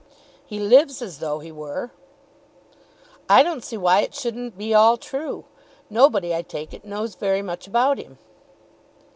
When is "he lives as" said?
0.43-1.19